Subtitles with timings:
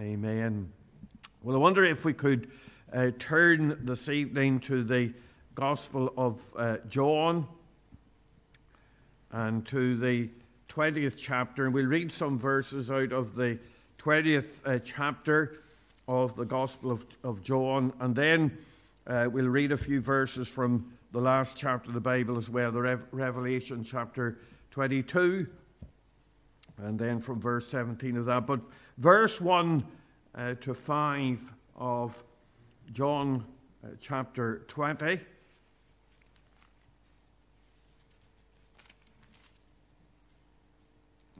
[0.00, 0.70] Amen.
[1.42, 2.52] Well, I wonder if we could
[2.92, 5.12] uh, turn this evening to the
[5.56, 7.48] Gospel of uh, John
[9.32, 10.30] and to the
[10.68, 13.58] 20th chapter, and we'll read some verses out of the
[13.98, 15.62] 20th uh, chapter
[16.06, 18.56] of the Gospel of, of John, and then
[19.08, 22.70] uh, we'll read a few verses from the last chapter of the Bible as well,
[22.70, 24.38] the Re- Revelation chapter
[24.70, 25.48] 22,
[26.76, 28.46] and then from verse 17 of that.
[28.46, 28.60] But
[28.98, 29.84] verse 1
[30.34, 32.22] uh, to 5 of
[32.92, 33.44] John
[33.84, 35.20] uh, chapter 20.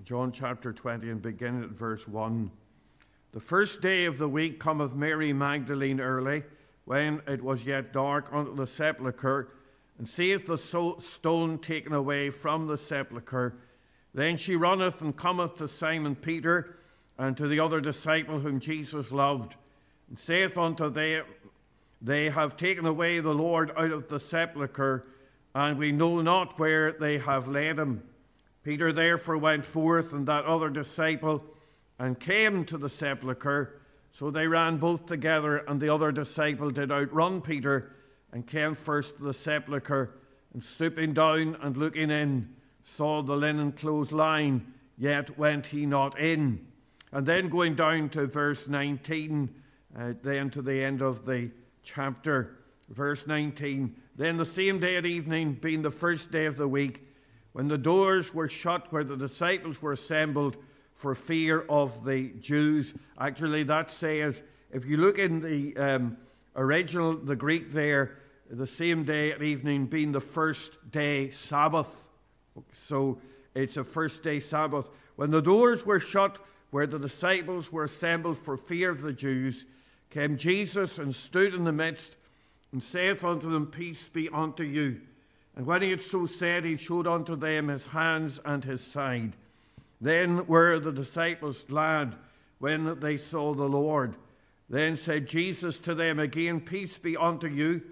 [0.05, 2.51] John chapter 20 and beginning at verse 1.
[3.33, 6.45] The first day of the week cometh Mary Magdalene early,
[6.87, 9.49] when it was yet dark, unto the sepulchre,
[9.99, 13.57] and seeth the so- stone taken away from the sepulchre.
[14.15, 16.78] Then she runneth and cometh to Simon Peter
[17.19, 19.57] and to the other disciple whom Jesus loved,
[20.09, 21.25] and saith unto them,
[22.01, 25.05] They have taken away the Lord out of the sepulchre,
[25.55, 28.03] and we know not where they have laid him.
[28.63, 31.43] Peter therefore went forth, and that other disciple,
[31.99, 33.81] and came to the sepulchre.
[34.13, 37.93] So they ran both together, and the other disciple did outrun Peter,
[38.33, 40.11] and came first to the sepulchre,
[40.55, 42.55] and stooping down and looking in,
[42.85, 46.67] saw the linen clothes lying, yet went he not in.
[47.13, 49.55] And then going down to verse 19,
[49.99, 51.51] uh, then to the end of the
[51.83, 53.97] chapter, verse 19.
[54.17, 57.09] Then the same day at evening, being the first day of the week,
[57.53, 60.57] when the doors were shut where the disciples were assembled
[60.95, 62.93] for fear of the Jews.
[63.19, 64.43] Actually, that says,
[64.73, 66.17] if you look in the um,
[66.57, 68.19] original, the Greek there,
[68.51, 72.07] the same day at evening being the first day Sabbath.
[72.73, 73.21] So
[73.55, 74.89] it's a first day Sabbath.
[75.17, 76.39] When the doors were shut
[76.71, 79.65] where the disciples were assembled for fear of the Jews,
[80.11, 82.17] came Jesus and stood in the midst
[82.73, 85.01] and saith unto them, Peace be unto you.
[85.57, 89.33] And when he had so said, he showed unto them his hands and his side.
[90.01, 92.15] Then were the disciples glad
[92.59, 94.15] when they saw the Lord.
[94.71, 97.83] Then said Jesus to them again, Peace be unto you.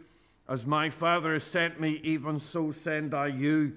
[0.49, 3.73] As my Father has sent me, even so send I you.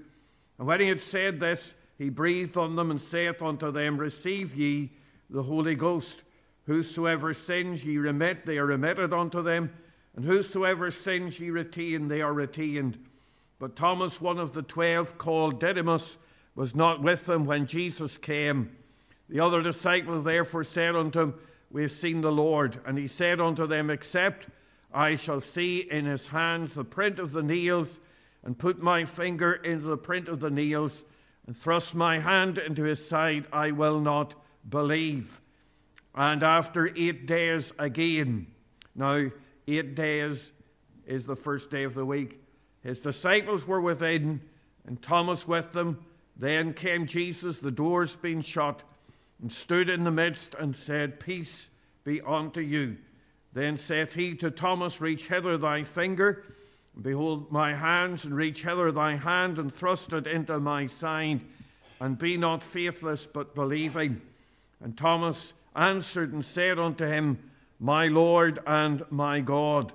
[0.60, 4.56] And when he had said this, he breathed on them and saith unto them, Receive
[4.56, 4.90] ye
[5.30, 6.24] the Holy Ghost.
[6.66, 9.70] Whosoever sins ye remit, they are remitted unto them.
[10.16, 12.98] And whosoever sins ye retain, they are retained.
[13.60, 16.18] But Thomas, one of the twelve, called Didymus,
[16.56, 18.72] was not with them when Jesus came.
[19.28, 21.34] The other disciples therefore said unto him,
[21.70, 22.80] We have seen the Lord.
[22.86, 24.48] And he said unto them, Except
[24.94, 28.00] I shall see in his hands the print of the nails,
[28.46, 31.04] and put my finger into the print of the nails,
[31.50, 34.36] and thrust my hand into his side, I will not
[34.70, 35.42] believe.
[36.14, 38.46] And after eight days again,
[38.94, 39.32] now
[39.68, 40.52] eight days
[41.08, 42.40] is the first day of the week,
[42.84, 44.42] his disciples were within,
[44.86, 46.06] and Thomas with them.
[46.38, 48.84] Then came Jesus, the doors being shut,
[49.42, 51.72] and stood in the midst, and said, Peace
[52.04, 52.96] be unto you.
[53.54, 56.44] Then saith he to Thomas, Reach hither thy finger,
[57.04, 61.42] behold my hands, and reach hither thy hand, and thrust it into my side,
[62.00, 64.22] and be not faithless, but believing.
[64.82, 67.38] And Thomas answered and said unto him,
[67.80, 69.92] My Lord and my God.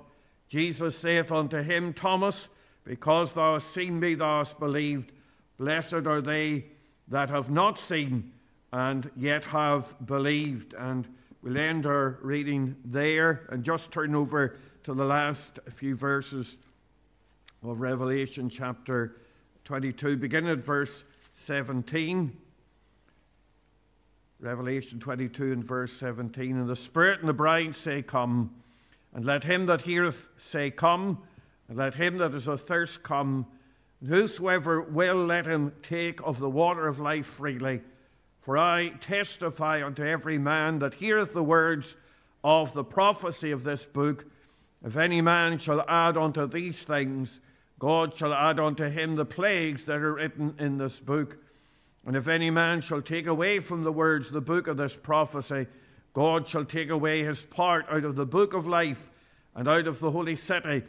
[0.49, 2.49] Jesus saith unto him, Thomas,
[2.83, 5.11] because thou hast seen me, thou hast believed.
[5.57, 6.65] Blessed are they
[7.07, 8.31] that have not seen
[8.71, 10.73] and yet have believed.
[10.73, 11.07] And
[11.41, 16.57] we'll end our reading there and just turn over to the last few verses
[17.69, 19.15] of Revelation chapter
[19.63, 21.03] 22, beginning at verse
[21.33, 22.35] 17.
[24.39, 26.57] Revelation 22 and verse 17.
[26.57, 28.51] And the Spirit and the bride say, Come.
[29.13, 31.23] And let him that heareth say, Come.
[31.67, 33.47] And let him that is athirst come.
[33.99, 37.81] And whosoever will, let him take of the water of life freely.
[38.41, 41.95] For I testify unto every man that heareth the words
[42.43, 44.25] of the prophecy of this book.
[44.85, 47.39] If any man shall add unto these things,
[47.79, 51.37] God shall add unto him the plagues that are written in this book.
[52.05, 55.67] And if any man shall take away from the words the book of this prophecy,
[56.13, 59.09] God shall take away his part out of the book of life
[59.55, 60.83] and out of the holy city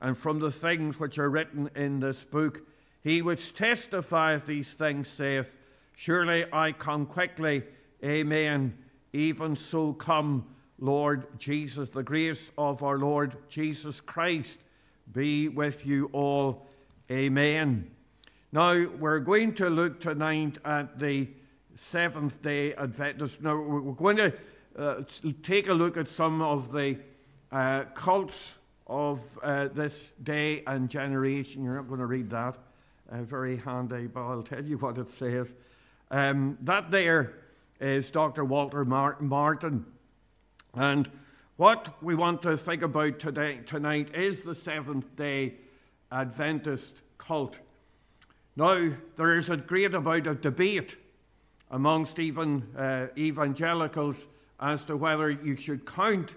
[0.00, 2.62] and from the things which are written in this book.
[3.02, 5.58] He which testifieth these things saith,
[5.94, 7.62] Surely I come quickly.
[8.02, 8.76] Amen.
[9.12, 10.46] Even so come,
[10.78, 11.90] Lord Jesus.
[11.90, 14.60] The grace of our Lord Jesus Christ
[15.12, 16.66] be with you all.
[17.10, 17.90] Amen.
[18.52, 21.28] Now, we're going to look tonight at the
[21.76, 23.42] seventh day Adventist.
[23.42, 24.32] Now, we're going to
[24.76, 25.02] uh,
[25.42, 26.98] take a look at some of the
[27.50, 31.64] uh, cults of uh, this day and generation.
[31.64, 32.56] You're not going to read that.
[33.10, 35.52] Uh, very handy, but I'll tell you what it says.
[36.10, 37.34] Um, that there
[37.80, 38.44] is Dr.
[38.44, 39.86] Walter Martin.
[40.74, 41.10] And
[41.60, 45.52] what we want to think about today, tonight is the Seventh day
[46.10, 47.58] Adventist cult.
[48.56, 50.96] Now, there is a great amount of debate
[51.70, 54.26] amongst even uh, evangelicals
[54.58, 56.30] as to whether you should count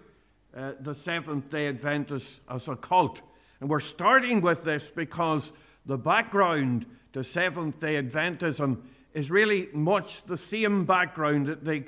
[0.58, 3.22] uh, the Seventh day Adventists as a cult.
[3.62, 5.54] And we're starting with this because
[5.86, 8.82] the background to Seventh day Adventism
[9.14, 11.86] is really much the same background that they,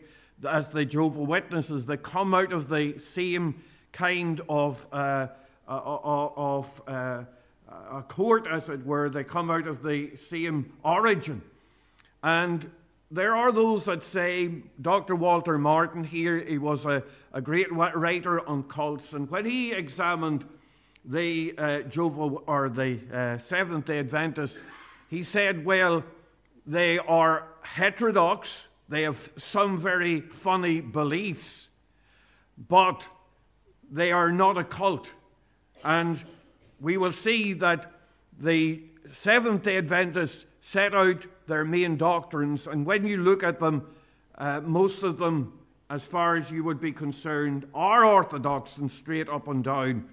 [0.48, 1.86] as the Jehovah Witnesses.
[1.86, 5.28] They come out of the same kind of, uh,
[5.68, 7.24] uh, uh of uh,
[7.92, 9.10] a court, as it were.
[9.10, 11.42] They come out of the same origin.
[12.24, 12.70] And
[13.12, 14.50] there are those that say
[14.82, 15.16] Dr.
[15.16, 17.04] Walter Martin here, he was a,
[17.34, 20.46] a great writer on cults, and when he examined
[21.06, 24.58] the uh, Jehovah or the uh, Seventh Day Adventists,
[25.10, 26.04] he said, well,
[26.66, 31.68] they are heterodox, they have some very funny beliefs,
[32.58, 33.08] but
[33.92, 35.12] they are not a cult.
[35.84, 36.22] And
[36.80, 37.92] we will see that
[38.40, 43.88] the Seventh day Adventists set out their main doctrines, and when you look at them,
[44.38, 45.54] uh, most of them,
[45.90, 50.10] as far as you would be concerned, are orthodox and straight up and down.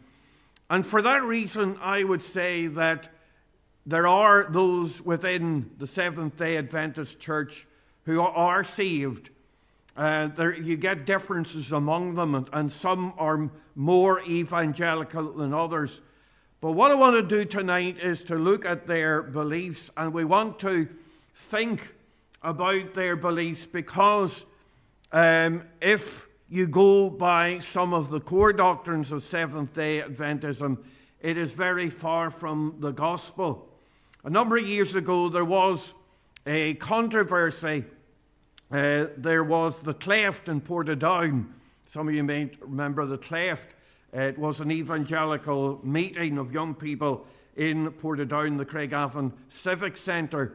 [0.69, 3.09] And for that reason, I would say that
[3.85, 7.67] there are those within the Seventh day Adventist Church
[8.05, 9.31] who are saved.
[9.97, 16.01] Uh, there, you get differences among them, and, and some are more evangelical than others.
[16.61, 20.25] But what I want to do tonight is to look at their beliefs, and we
[20.25, 20.89] want to
[21.35, 21.93] think
[22.43, 24.45] about their beliefs because
[25.13, 30.79] um, if you go by some of the core doctrines of Seventh day Adventism,
[31.21, 33.69] it is very far from the gospel.
[34.25, 35.95] A number of years ago, there was
[36.47, 37.85] a controversy.
[38.71, 41.47] Uh, there was the Cleft in Portadown.
[41.87, 43.75] Some of you may remember the Cleft.
[44.13, 50.55] It was an evangelical meeting of young people in Portadown, the Craigavon Civic Centre.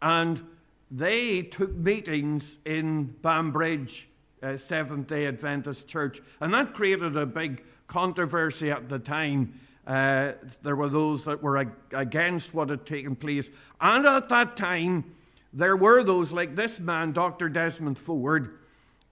[0.00, 0.44] And
[0.90, 4.08] they took meetings in Banbridge
[4.42, 6.20] uh, Seventh day Adventist Church.
[6.40, 10.32] And that created a big controversy at the time uh,
[10.62, 13.50] there were those that were ag- against what had taken place.
[13.80, 15.04] And at that time,
[15.56, 17.48] there were those like this man, Dr.
[17.48, 18.58] Desmond Ford,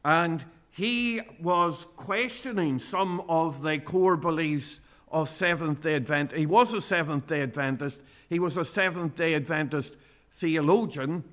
[0.04, 4.80] and he was questioning some of the core beliefs
[5.10, 6.36] of Seventh day Adventist.
[6.36, 7.98] He was a Seventh day Adventist,
[8.28, 9.94] he was a Seventh day Adventist
[10.34, 11.24] theologian,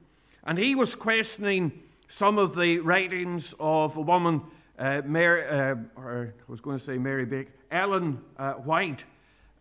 [0.46, 1.74] and he was questioning
[2.08, 4.42] some of the writings of a woman,
[4.80, 9.04] uh, Mary, uh, or I was going to say Mary Baker, Ellen uh, White,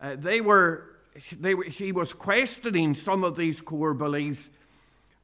[0.00, 0.96] uh, they were,
[1.40, 4.48] they were, she was questioning some of these core beliefs,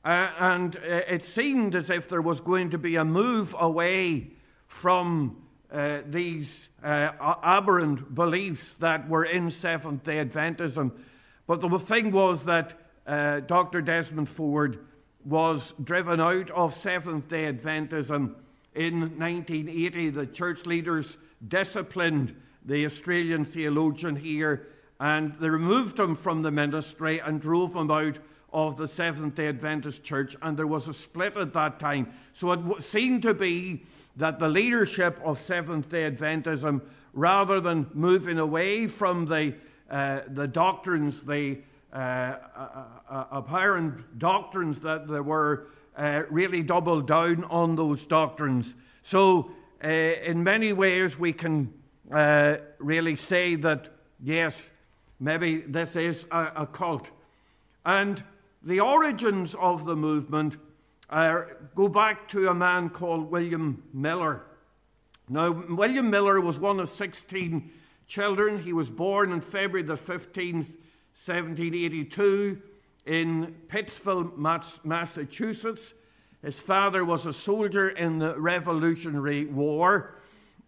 [0.06, 4.31] uh, and uh, it seemed as if there was going to be a move away
[4.69, 5.37] from
[5.73, 7.11] uh, these uh,
[7.43, 10.93] aberrant beliefs that were in Seventh day Adventism.
[11.49, 12.75] But the thing was that
[13.05, 13.82] uh, Dr.
[13.82, 14.79] Desmond Ford
[15.25, 18.37] was driven out of Seventh day Adventism
[18.76, 20.11] in 1980.
[20.11, 21.19] The church leaders
[21.49, 24.69] disciplined the Australian theologian here,
[25.00, 28.19] and they removed him from the ministry and drove him out
[28.57, 32.11] of the Seventh day Adventist church, and there was a split at that time.
[32.33, 33.83] So it seemed to be
[34.17, 36.81] that the leadership of Seventh day Adventism,
[37.13, 39.55] rather than moving away from the,
[39.91, 41.59] uh, the doctrines, the
[41.93, 45.67] uh, uh, uh apparent doctrines that there were,
[45.99, 48.75] uh, really doubled down on those doctrines.
[49.03, 49.51] So,
[49.85, 51.75] uh, in many ways, we can
[52.79, 53.89] really say that,
[54.23, 54.71] yes,
[55.21, 57.11] maybe this is a, a cult.
[57.85, 58.23] And
[58.66, 60.56] the origins of the movement
[61.08, 61.42] uh,
[61.76, 64.42] go back to a man called William Miller.
[65.28, 67.70] Now, William Miller was one of 16
[68.08, 68.61] children.
[68.61, 70.75] He was born on February the 15th,
[71.14, 72.61] 1782,
[73.06, 75.94] in Pittsfield, Massachusetts.
[76.42, 80.16] His father was a soldier in the Revolutionary War.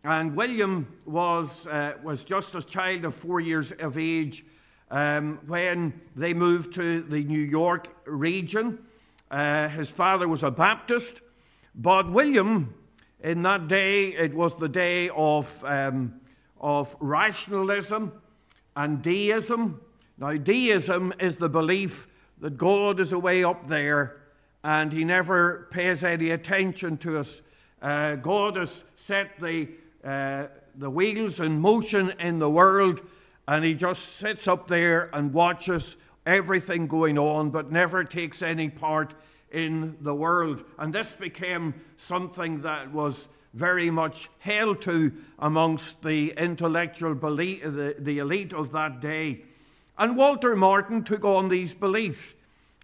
[0.05, 4.45] And William was, uh, was just a child of four years of age
[4.91, 8.79] um, when they moved to the New York region.
[9.31, 11.21] Uh, his father was a Baptist,
[11.75, 12.75] but William,
[13.23, 16.15] in that day, it was the day of, um,
[16.61, 18.13] of rationalism
[18.77, 19.81] and deism.
[20.17, 22.07] Now, deism is the belief
[22.41, 24.23] that God is away up there
[24.65, 27.43] and he never pays any attention to us
[27.81, 29.69] Uh, God has set the,
[30.03, 33.01] uh, the wheels in motion in the world,
[33.49, 38.69] and He just sits up there and watches everything going on, but never takes any
[38.69, 39.15] part
[39.51, 40.63] in the world.
[40.79, 47.97] And this became something that was very much held to amongst the intellectual belief, the,
[47.99, 49.41] the elite of that day.
[49.97, 52.35] And Walter Martin took on these beliefs.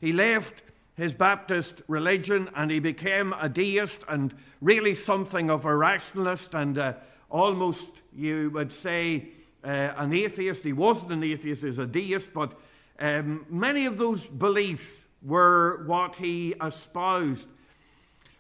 [0.01, 0.63] He left
[0.97, 6.79] his Baptist religion and he became a deist and really something of a rationalist and
[6.79, 6.95] uh,
[7.31, 9.29] almost, you would say,
[9.65, 10.63] uh, an atheist.
[10.63, 12.59] He wasn't an atheist, he was a deist, but
[12.99, 17.49] um, many of those beliefs were what he espoused.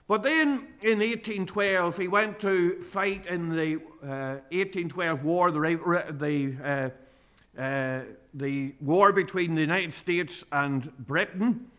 [0.06, 6.56] But then in 1812, he went to fight in the uh, 1812 war, the, the,
[6.62, 8.00] uh, uh,
[8.34, 11.70] the war between the United States and Britain.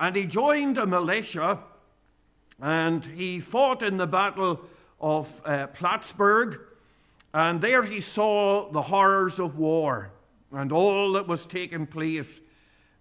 [0.00, 1.60] And he joined a militia
[2.60, 4.60] and he fought in the Battle
[5.00, 6.60] of uh, Plattsburgh.
[7.34, 10.10] And there he saw the horrors of war
[10.52, 12.40] and all that was taking place.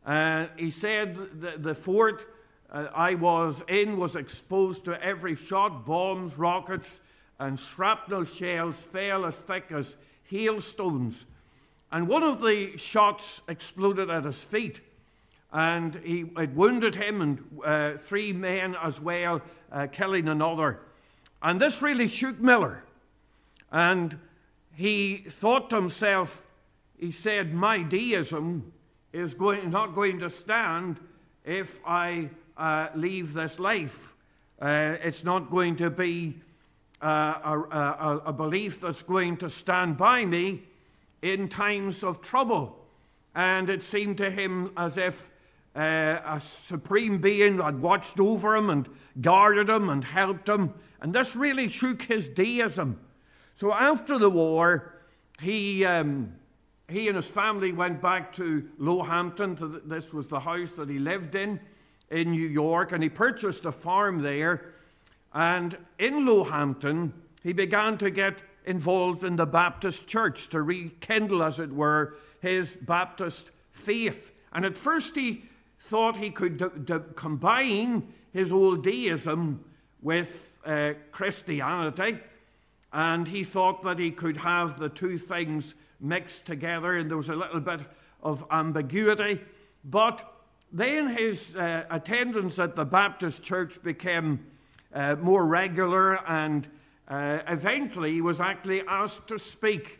[0.05, 2.27] Uh, he said the, the fort
[2.69, 6.99] uh, I was in was exposed to every shot, bombs, rockets,
[7.39, 11.25] and shrapnel shells fell as thick as hailstones.
[11.91, 14.81] And one of the shots exploded at his feet,
[15.53, 19.41] and he, it wounded him and uh, three men as well,
[19.71, 20.81] uh, killing another.
[21.41, 22.83] And this really shook Miller.
[23.71, 24.17] And
[24.73, 26.45] he thought to himself,
[26.97, 28.71] he said, My deism
[29.13, 30.99] is going, not going to stand
[31.43, 34.15] if I uh, leave this life.
[34.59, 36.35] Uh, it's not going to be
[37.01, 37.05] uh,
[37.43, 40.63] a, a, a, belief that's going to stand by me
[41.21, 42.75] in times of trouble.
[43.35, 45.29] And it seemed to him as if
[45.75, 48.89] uh, a supreme being had watched over him and
[49.21, 50.73] guarded him and helped him.
[51.01, 52.99] And this really shook his deism.
[53.57, 54.93] So after the war,
[55.41, 56.33] he, um,
[56.87, 59.81] he and his family went back to Low Hampton.
[59.85, 61.59] this was the house that he lived in
[62.11, 64.73] in New York, and he purchased a farm there.
[65.33, 71.41] And in Low Hampton, he began to get involved in the Baptist church to rekindle,
[71.41, 74.31] as it were, his Baptist faith.
[74.53, 75.45] And at first, he
[75.79, 79.63] thought he could d- d- combine his old deism
[80.01, 82.19] with uh, Christianity,
[82.93, 87.29] and he thought that he could have the two things mixed together, and there was
[87.29, 87.81] a little bit
[88.21, 89.41] of ambiguity.
[89.83, 90.33] But
[90.71, 94.45] then his uh, attendance at the Baptist church became
[94.93, 96.67] uh, more regular, and
[97.07, 99.99] uh, eventually he was actually asked to speak.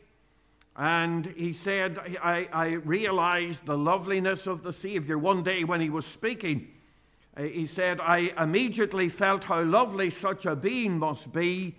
[0.75, 5.17] And he said, I, I realized the loveliness of the Savior.
[5.17, 6.67] One day when he was speaking,
[7.36, 11.75] uh, he said, I immediately felt how lovely such a being must be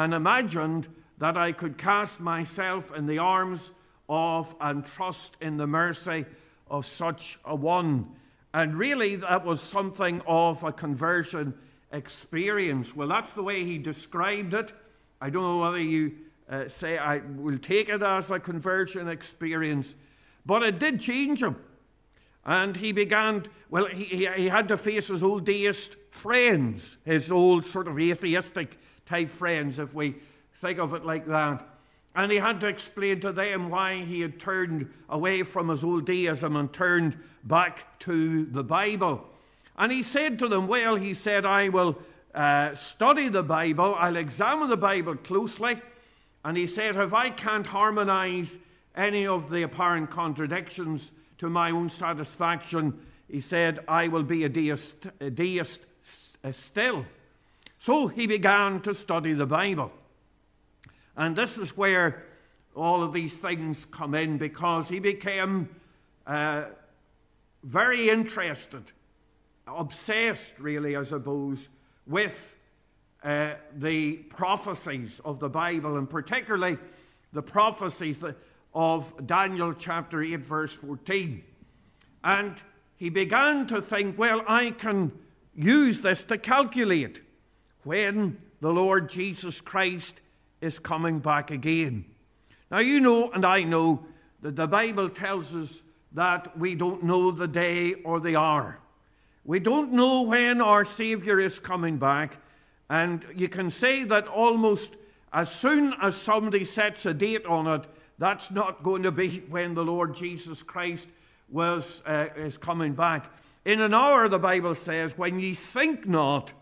[0.00, 0.88] and imagined
[1.18, 3.70] that I could cast myself in the arms
[4.08, 6.24] of and trust in the mercy
[6.70, 8.08] of such a one.
[8.54, 11.52] And really, that was something of a conversion
[11.92, 12.96] experience.
[12.96, 14.72] Well, that's the way he described it.
[15.20, 16.12] I don't know whether you
[16.48, 19.94] uh, say I will take it as a conversion experience,
[20.46, 21.56] but it did change him.
[22.46, 27.66] And he began, well, he, he, had to face his old deist friends, his old
[27.66, 28.78] sort of atheistic
[29.10, 30.14] type friends, if we
[30.54, 31.66] think of it like that.
[32.14, 36.06] And he had to explain to them why he had turned away from his old
[36.06, 39.26] deism and turned back to the Bible.
[39.76, 41.98] And he said to them, Well, he said, I will
[42.32, 45.80] uh, study the Bible, I'll examine the Bible closely.
[46.44, 48.58] And he said, If I can't harmonize
[48.94, 52.96] any of the apparent contradictions to my own satisfaction,
[53.28, 55.80] he said, I will be a deist, a deist
[56.52, 57.06] still.
[57.80, 59.90] So he began to study the Bible.
[61.16, 62.26] And this is where
[62.76, 65.66] all of these things come in because he became
[66.26, 66.64] uh,
[67.64, 68.82] very interested,
[69.66, 71.70] obsessed, really, I suppose,
[72.06, 72.54] with
[73.24, 76.76] uh, the prophecies of the Bible, and particularly
[77.32, 78.22] the prophecies
[78.74, 81.42] of Daniel chapter 8, verse 14.
[82.24, 82.56] And
[82.98, 85.12] he began to think, well, I can
[85.54, 87.22] use this to calculate
[87.84, 90.20] when the Lord Jesus Christ
[90.60, 92.04] is coming back again.
[92.70, 94.04] Now, you know, and I know,
[94.42, 95.82] that the Bible tells us
[96.12, 98.78] that we don't know the day or the hour.
[99.44, 102.36] We don't know when our Savior is coming back.
[102.88, 104.94] And you can say that almost
[105.32, 107.86] as soon as somebody sets a date on it,
[108.18, 111.08] that's not going to be when the Lord Jesus Christ
[111.48, 113.32] was, uh, is coming back.
[113.64, 116.52] In an hour, the Bible says, when ye think not,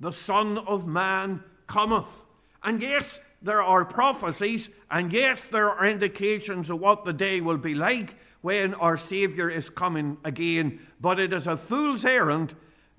[0.00, 2.24] the Son of Man cometh.
[2.62, 7.58] And yes, there are prophecies, and yes, there are indications of what the day will
[7.58, 10.80] be like when our Saviour is coming again.
[11.00, 12.54] But it is a fool's errand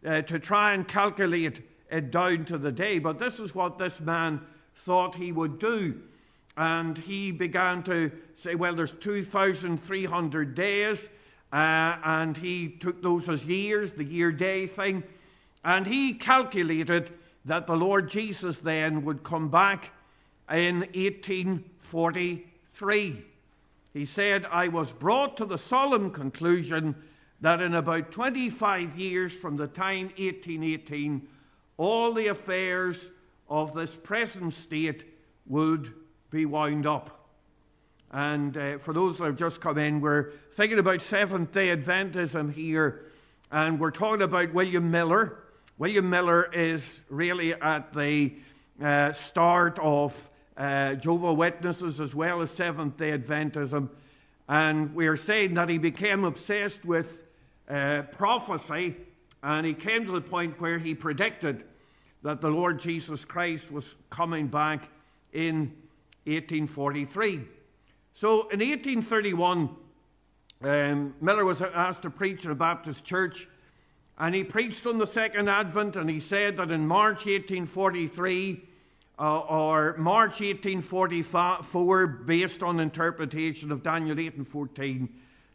[0.05, 2.99] uh, to try and calculate it down to the day.
[2.99, 4.41] But this is what this man
[4.75, 6.01] thought he would do.
[6.57, 11.09] And he began to say, well, there's 2,300 days.
[11.51, 15.03] Uh, and he took those as years, the year day thing.
[15.65, 17.12] And he calculated
[17.43, 19.91] that the Lord Jesus then would come back
[20.50, 23.25] in 1843.
[23.91, 26.93] He said, I was brought to the solemn conclusion
[27.41, 31.27] that in about 25 years from the time 1818,
[31.77, 33.10] all the affairs
[33.50, 35.03] of this present state
[35.48, 35.91] would
[36.29, 37.27] be wound up.
[38.12, 42.53] And uh, for those that have just come in, we're thinking about Seventh day Adventism
[42.53, 43.05] here,
[43.51, 45.39] and we're talking about William Miller.
[45.77, 48.34] William Miller is really at the
[48.82, 53.89] uh, start of uh, Jehovah Witnesses as well as Seventh day Adventism.
[54.48, 57.24] And we're saying that he became obsessed with
[57.67, 58.96] uh, prophecy,
[59.44, 61.65] and he came to the point where he predicted
[62.24, 64.88] that the Lord Jesus Christ was coming back
[65.34, 65.74] in
[66.24, 67.41] 1843.
[68.13, 69.70] So in 1831,
[70.62, 73.50] um, Miller was asked to preach in a Baptist church,
[74.17, 78.63] and he preached on the Second Advent, and he said that in March 1843
[79.17, 85.10] uh, or March 1844, based on interpretation of Daniel 8 and 14,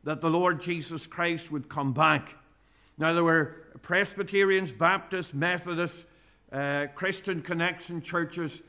[0.05, 2.35] that the Lord Jesus Christ would come back.
[2.99, 6.05] Now, there were Presbyterians, Baptists, Methodists,
[6.52, 8.62] uh, Christian connection churches.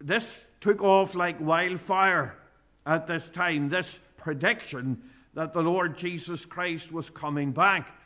[0.00, 2.38] This took off like wildfire
[2.86, 5.02] at this time, this prediction
[5.34, 7.97] that the Lord Jesus Christ was coming back.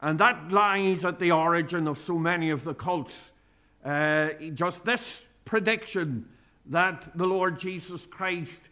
[0.00, 3.30] And that lies at the origin of so many of the cults.
[3.84, 6.28] Uh, just this prediction
[6.66, 8.62] that the Lord Jesus Christ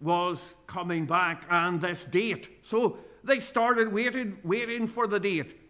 [0.00, 2.58] was coming back and this date.
[2.62, 5.60] So they started waiting, waiting for the date.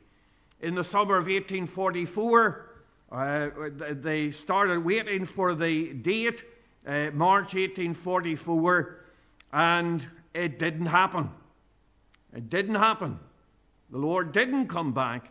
[0.61, 2.71] In the summer of 1844,
[3.13, 3.51] uh,
[3.93, 6.43] they started waiting for the date,
[6.87, 8.97] uh, March 1844,
[9.53, 11.31] and it didn't happen.
[12.35, 13.19] It didn't happen.
[13.95, 15.31] The Lord didn't come back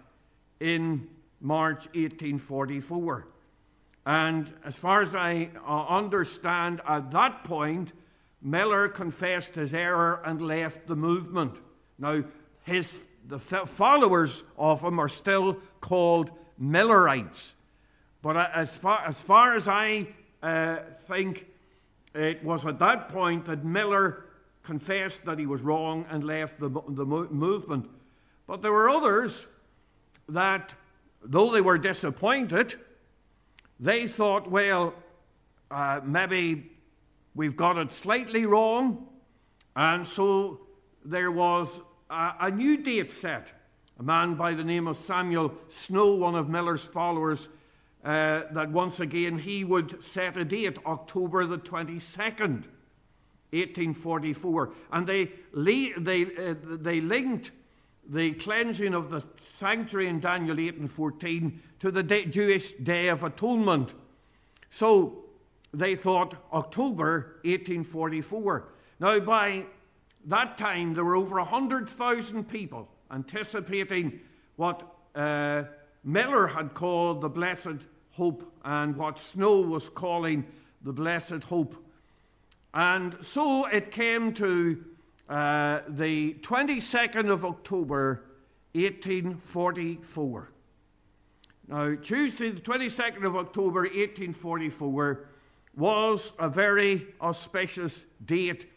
[0.62, 1.10] in
[1.42, 3.28] March 1844.
[4.06, 7.92] And as far as I uh, understand, at that point,
[8.42, 11.58] Miller confessed his error and left the movement.
[12.00, 12.24] Now,
[12.64, 12.98] his,
[13.28, 17.56] the followers of him are still called Millerites.
[18.22, 20.08] But as far as, far as I
[20.42, 21.48] uh, think,
[22.16, 24.24] it was at that point that Miller
[24.64, 27.90] confessed that he was wrong and left the, the movement.
[28.54, 29.48] But there were others
[30.30, 30.76] that,
[31.24, 32.76] though they were disappointed,
[33.80, 34.94] they thought, well,
[35.72, 36.70] uh, maybe
[37.34, 39.08] we've got it slightly wrong.
[39.76, 40.68] And so
[41.04, 43.48] there was a, a new date set.
[44.00, 47.50] A man by the name of Samuel Snow, one of Miller's followers,
[48.06, 52.66] uh, that once again he would set a date, October the 22nd,
[53.50, 54.74] 1844.
[54.92, 57.50] And they, they, uh, they linked
[58.10, 63.08] the cleansing of the sanctuary in Daniel 8 and 14 to the day, Jewish Day
[63.08, 63.94] of Atonement.
[64.70, 65.24] So
[65.74, 68.66] they thought October 1844.
[69.00, 69.66] Now, by
[70.26, 74.20] that time, there were over 100,000 people anticipating
[74.56, 75.64] what uh,
[76.04, 77.80] Miller had called the Blessed
[78.12, 80.46] Hope and what Snow was calling
[80.84, 81.76] the Blessed Hope.
[82.74, 84.84] And so it came to
[85.34, 88.24] uh, the 22nd of October,
[88.74, 90.52] 1844.
[91.68, 95.26] Now, Tuesday, the 22nd of October, 1844,
[95.76, 98.72] was a very auspicious date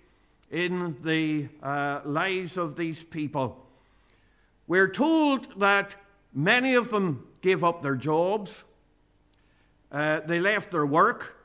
[0.51, 3.62] in the uh, lives of these people.
[4.66, 5.95] We're told that
[6.33, 8.64] many of them gave up their jobs,
[9.92, 11.37] uh, they left their work.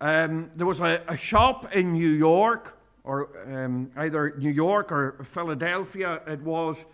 [0.00, 5.24] Um, there was a, a, shop in New York, or um, either New York or
[5.24, 6.84] Philadelphia, it was.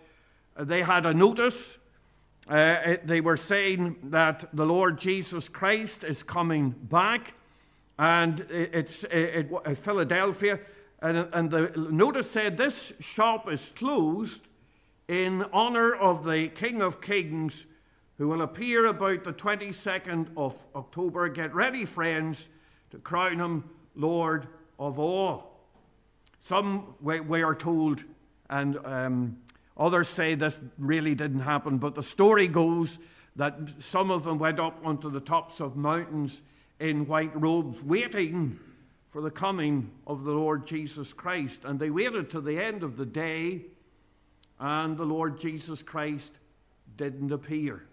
[0.55, 1.77] Uh, they had a notice.
[2.49, 7.33] Uh, it, they were saying that the Lord Jesus Christ is coming back,
[7.97, 10.59] and it, it's it, Philadelphia.
[11.01, 14.47] And, and the notice said this shop is closed
[15.07, 17.65] in honor of the King of Kings
[18.17, 21.27] who will appear about the 22nd of October.
[21.27, 22.49] Get ready, friends,
[22.91, 23.63] to crown him
[23.95, 24.47] Lord
[24.77, 25.50] of all.
[26.41, 28.03] Some we, we are told,
[28.49, 29.37] and um,
[29.77, 32.99] others say this really didn't happen, but the story goes
[33.35, 36.41] that some of them went up onto the tops of mountains
[36.79, 38.59] in white robes, waiting
[39.11, 41.63] for the coming of the Lord Jesus Christ.
[41.63, 43.61] And they waited to the end of the day,
[44.59, 46.33] and the Lord Jesus Christ
[46.97, 47.85] didn't appear.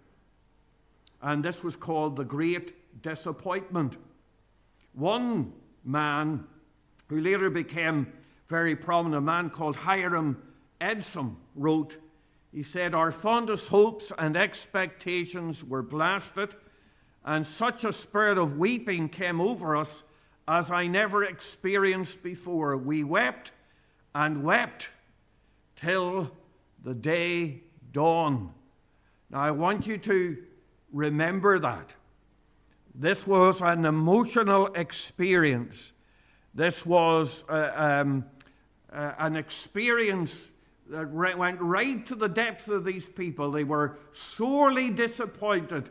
[1.21, 3.97] And this was called the Great Disappointment.
[4.95, 5.53] One
[5.85, 6.45] man
[7.09, 8.13] who later became
[8.49, 10.43] very prominent, a man called Hiram
[10.81, 11.97] Edson, wrote,
[12.53, 16.55] he said, Our fondest hopes and expectations were blasted,
[17.25, 20.03] and such a spirit of weeping came over us
[20.47, 22.77] as I never experienced before.
[22.79, 23.53] We wept
[24.15, 24.89] and wept
[25.77, 26.31] till
[26.83, 27.61] the day
[27.93, 28.49] dawned.
[29.31, 30.39] Now, I want you to
[30.91, 31.93] remember that.
[32.95, 35.93] This was an emotional experience.
[36.55, 38.25] This was uh, um,
[38.93, 40.49] uh, an experience
[40.91, 43.51] that went right to the depths of these people.
[43.51, 45.91] They were sorely disappointed.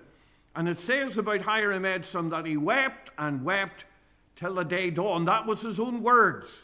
[0.55, 3.85] And it says about Hiram Edson that he wept and wept
[4.35, 5.27] till the day dawned.
[5.27, 6.63] That was his own words.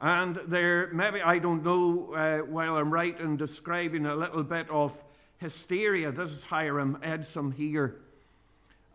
[0.00, 4.70] And there, maybe, I don't know uh, while I'm right in describing a little bit
[4.70, 5.02] of
[5.36, 6.10] hysteria.
[6.10, 7.96] This is Hiram Edson here.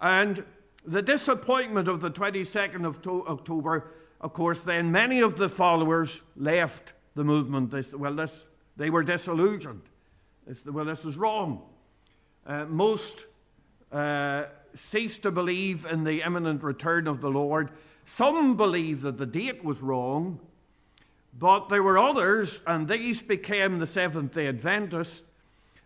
[0.01, 0.43] And
[0.86, 3.91] the disappointment of the 22nd of October,
[4.25, 7.69] of course, then many of the followers left the movement.
[7.69, 9.83] They said, well, this, they were disillusioned.
[10.47, 11.61] They well, this is wrong.
[12.43, 13.19] Uh, most
[13.91, 17.69] uh, ceased to believe in the imminent return of the Lord.
[18.07, 20.39] Some believed that the date was wrong,
[21.38, 25.21] but there were others, and these became the Seventh day Adventists,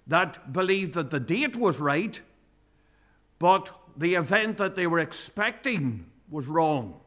[0.07, 2.21] that believed that the date was right,
[3.37, 7.01] but the event that they were expecting was wrong.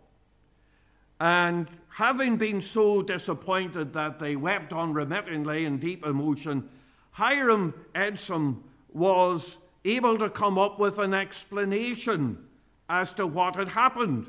[1.22, 6.68] And having been so disappointed that they wept unremittingly in deep emotion,
[7.12, 8.60] Hiram Edson
[8.92, 12.44] was able to come up with an explanation
[12.88, 14.26] as to what had happened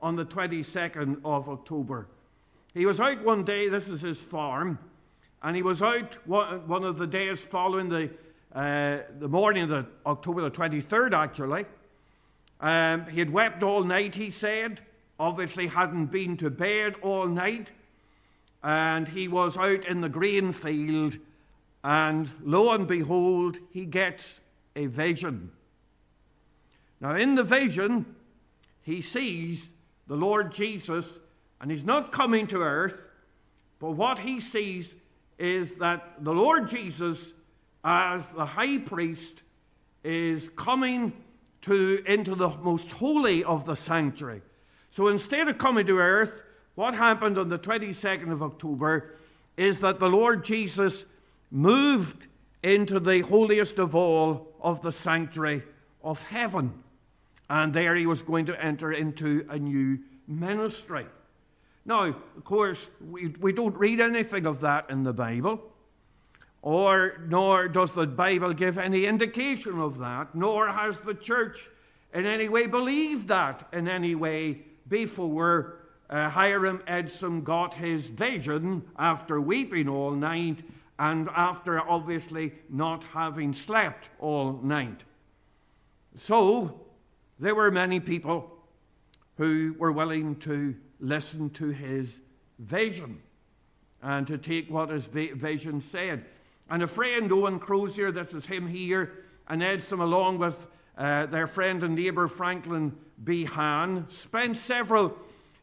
[0.00, 2.06] on the 22nd of October.
[2.74, 4.78] He was out one day, this is his farm,
[5.42, 8.08] and he was out one of the days following the,
[8.54, 11.66] uh, the morning of the October the 23rd, actually.
[12.60, 14.82] Um, he had wept all night, he said.
[15.18, 17.70] Obviously, hadn't been to bed all night.
[18.62, 21.16] And he was out in the grain field,
[21.84, 24.40] and lo and behold, he gets
[24.74, 25.52] a vision.
[27.00, 28.16] Now, in the vision,
[28.82, 29.70] he sees
[30.06, 31.18] the Lord Jesus,
[31.60, 33.06] and he's not coming to earth,
[33.78, 34.96] but what he sees
[35.38, 37.34] is that the Lord Jesus,
[37.84, 39.42] as the high priest,
[40.02, 41.12] is coming
[41.62, 44.42] to, into the most holy of the sanctuary.
[44.96, 46.42] So instead of coming to earth,
[46.74, 49.16] what happened on the 22nd of October
[49.58, 51.04] is that the Lord Jesus
[51.50, 52.26] moved
[52.62, 55.62] into the holiest of all of the sanctuary
[56.02, 56.72] of heaven.
[57.50, 61.04] And there he was going to enter into a new ministry.
[61.84, 65.60] Now, of course, we, we don't read anything of that in the Bible,
[66.62, 71.68] or nor does the Bible give any indication of that, nor has the church
[72.14, 78.82] in any way believed that in any way before uh, Hiram Edson got his vision
[78.98, 80.62] after weeping all night
[80.98, 85.02] and after obviously not having slept all night.
[86.16, 86.80] So,
[87.38, 88.50] there were many people
[89.36, 92.18] who were willing to listen to his
[92.58, 93.20] vision
[94.02, 96.24] and to take what his vision said.
[96.70, 101.46] And a friend, Owen Crosier, this is him here, and Edson, along with uh, their
[101.46, 103.44] friend and neighbour Franklin B.
[103.44, 105.16] Hahn, spent several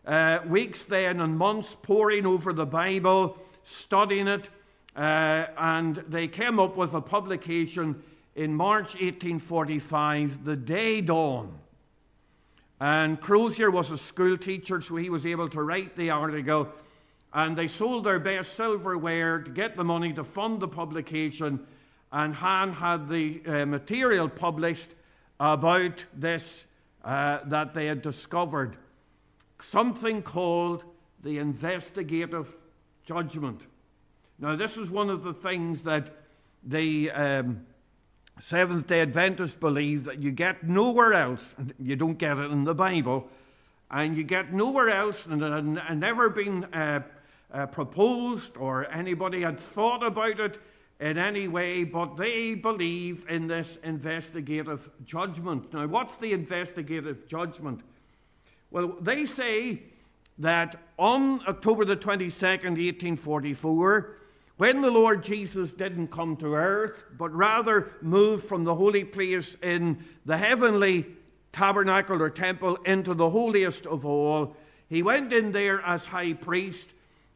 [0.06, 4.50] uh, weeks then and months poring over the Bible, studying it,
[4.96, 8.04] uh, and they came up with a publication
[8.36, 11.60] in March 1845, The Day Dawn.
[12.80, 16.68] And Crosier was a school teacher, so he was able to write the article.
[17.34, 21.66] And they sold their best silverware to get the money to fund the publication.
[22.12, 24.90] And Hahn had the uh, material published
[25.40, 26.66] about this
[27.04, 28.78] uh, that they had discovered
[29.62, 30.84] something called
[31.24, 32.56] the investigative
[33.06, 33.62] judgment.
[34.40, 36.16] Now, this is one of the things that
[36.64, 37.66] the um,
[38.40, 42.64] Seventh day Adventists believe that you get nowhere else, and you don't get it in
[42.64, 43.30] the Bible,
[43.92, 47.02] and you get nowhere else, and it had never been uh,
[47.54, 50.60] uh, proposed or anybody had thought about it
[51.04, 55.74] in any way, but they believe in this investigative judgment.
[55.74, 57.82] Now, what's the investigative judgment?
[58.72, 59.82] Well, they say
[60.38, 64.16] that on October the 22nd, 1844,
[64.56, 69.58] when the Lord Jesus didn't come to earth, but rather moved from the holy place
[69.62, 71.06] in the heavenly
[71.52, 74.56] tabernacle or temple into the holiest of all,
[74.88, 76.88] he went in there as high priest,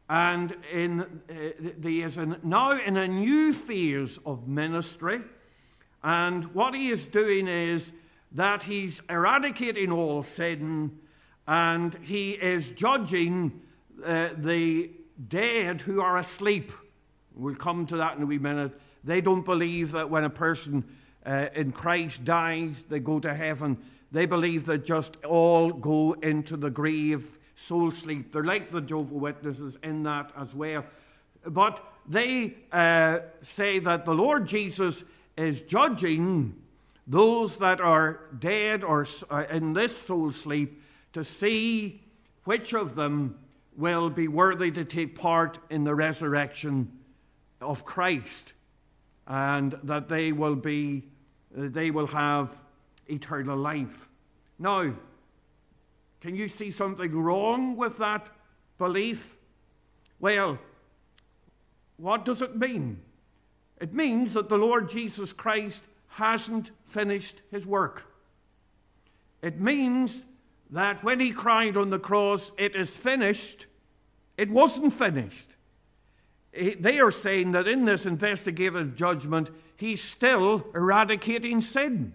[0.08, 1.34] and in, uh,
[1.82, 5.20] he is in, now in a new phase of ministry.
[6.02, 7.92] And what he is doing is
[8.32, 10.98] that he's eradicating all sin
[11.46, 13.60] and he is judging
[14.04, 14.90] uh, the
[15.28, 16.72] dead who are asleep.
[17.34, 18.78] We'll come to that in a wee minute.
[19.02, 20.84] They don't believe that when a person
[21.24, 23.78] uh, in Christ dies, they go to heaven.
[24.12, 28.32] They believe that just all go into the grave, soul sleep.
[28.32, 30.84] They're like the Jehovah Witnesses in that as well.
[31.44, 35.02] But they uh, say that the Lord Jesus
[35.36, 36.54] is judging
[37.08, 40.80] those that are dead or uh, in this soul sleep
[41.14, 42.00] to see
[42.44, 43.36] which of them
[43.76, 46.90] will be worthy to take part in the resurrection
[47.60, 48.52] of Christ
[49.26, 51.02] and that they will be
[51.50, 52.50] they will have
[53.08, 54.06] eternal life.
[54.58, 54.92] Now,
[56.20, 58.28] can you see something wrong with that
[58.78, 59.36] belief?
[60.20, 60.58] Well,
[61.96, 63.00] what does it mean?
[63.80, 68.04] It means that the Lord Jesus Christ hasn't finished his work.
[69.42, 70.24] It means
[70.70, 73.66] that when he cried on the cross, It is finished,
[74.36, 75.46] it wasn't finished.
[76.52, 82.14] They are saying that in this investigative judgment, he's still eradicating sin.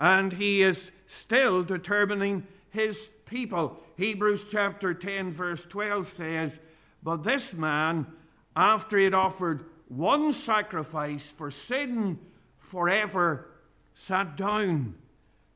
[0.00, 3.78] And he is still determining his people.
[3.96, 6.58] Hebrews chapter 10, verse 12 says,
[7.02, 8.06] But this man,
[8.56, 12.18] after he had offered one sacrifice for sin
[12.58, 13.46] forever,
[13.94, 14.94] sat down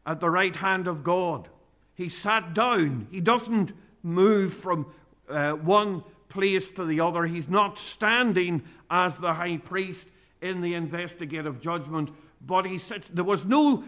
[0.04, 1.48] at the right hand of God.
[1.94, 3.08] He sat down.
[3.10, 4.86] He doesn't move from
[5.28, 7.24] uh, one place to the other.
[7.24, 10.08] He's not standing as the high priest
[10.42, 12.10] in the investigative judgment,
[12.46, 13.08] but he sits.
[13.08, 13.84] There was no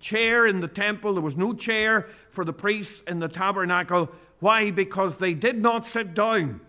[0.00, 4.10] chair in the temple, there was no chair for the priests in the tabernacle.
[4.40, 4.70] Why?
[4.70, 6.60] Because they did not sit down.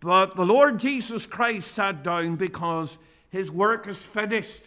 [0.00, 2.98] But the Lord Jesus Christ sat down because
[3.30, 4.62] his work is finished.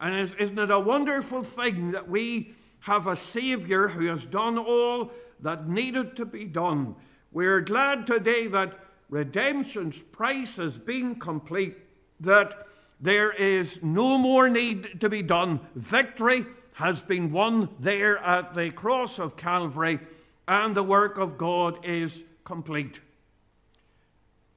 [0.00, 5.10] And isn't it a wonderful thing that we have a Savior who has done all
[5.40, 6.94] that needed to be done?
[7.30, 11.76] We're glad today that redemption's price has been complete,
[12.20, 12.66] that
[13.00, 15.60] there is no more need to be done.
[15.74, 20.00] Victory has been won there at the cross of Calvary,
[20.48, 23.00] and the work of God is complete.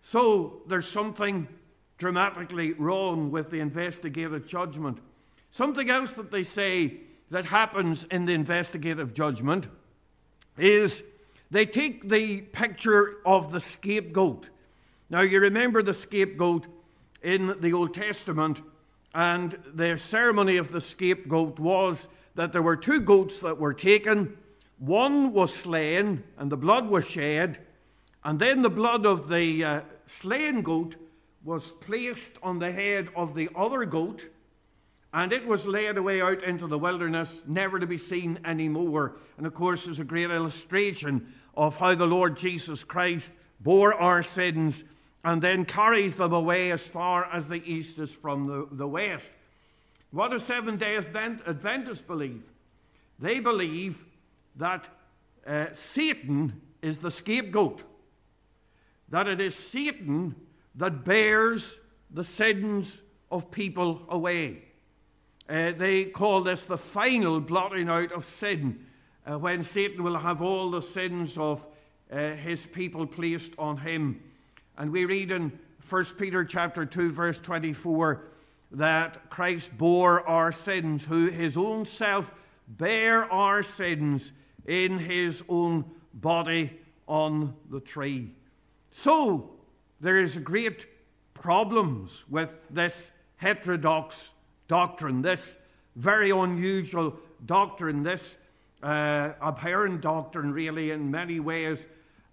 [0.02, 1.48] So there's something
[1.98, 5.00] dramatically wrong with the investigative judgment.
[5.52, 6.98] Something else that they say
[7.32, 9.68] that happens in the investigative judgment
[10.58, 11.04] is
[11.52, 14.48] they take the picture of the scapegoat.
[15.10, 16.66] Now, you remember the scapegoat
[17.22, 18.62] in the Old Testament,
[19.16, 24.38] and the ceremony of the scapegoat was that there were two goats that were taken.
[24.78, 27.60] One was slain, and the blood was shed,
[28.26, 30.98] and then the blood of the uh, slain goat
[31.46, 34.28] was placed on the head of the other goat,
[35.14, 39.16] and it was led away out into the wilderness, never to be seen any more.
[39.38, 44.22] And of course, is a great illustration of how the Lord Jesus Christ bore our
[44.22, 44.84] sins
[45.26, 49.32] and then carries them away as far as the east is from the, the west.
[50.12, 52.44] What do Seventh day Adventists believe?
[53.20, 54.06] They believe
[54.56, 54.88] that
[55.46, 57.84] uh, Satan is the scapegoat
[59.10, 60.36] that it is Satan
[60.76, 61.80] that bears
[62.12, 64.64] the sins of people away.
[65.48, 68.86] Uh, they call this the final blotting out of sin,
[69.26, 71.66] uh, when Satan will have all the sins of
[72.12, 74.22] uh, his people placed on him.
[74.78, 75.58] And we read in
[75.90, 78.24] 1 Peter chapter 2, verse 24,
[78.72, 82.34] that Christ bore our sins, who his own self
[82.68, 84.34] bare our sins
[84.66, 88.32] in his own body on the tree.
[88.92, 89.52] So,
[90.02, 90.88] there is great
[91.34, 94.32] problems with this heterodox
[94.68, 95.56] doctrine, this
[95.96, 98.38] very unusual doctrine, this
[98.84, 101.86] uh, apparent doctrine, really, in many ways.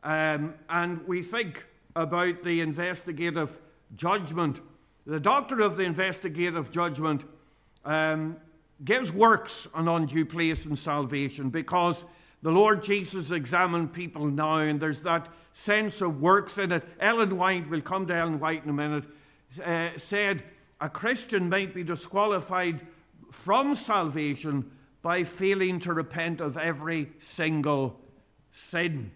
[0.03, 1.65] Um, and we think
[1.97, 3.59] about the investigative
[3.97, 4.61] judgment.
[5.07, 7.25] The doctrine of the investigative judgment
[7.85, 8.37] um,
[8.85, 12.05] gives works an undue place in salvation because
[12.43, 16.85] the Lord Jesus examined people now, and there's that sense of works in it.
[16.99, 19.05] Ellen White, will come to Ellen White in a minute,
[19.65, 20.43] uh, said
[20.81, 22.85] a Christian might be disqualified
[23.31, 24.71] from salvation
[25.03, 28.01] by failing to repent of every single
[28.51, 29.11] sin.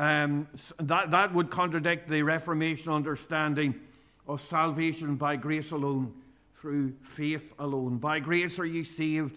[0.00, 3.78] Um, that, that would contradict the Reformation understanding
[4.26, 6.14] of salvation by grace alone,
[6.56, 7.98] through faith alone.
[7.98, 9.36] By grace are ye saved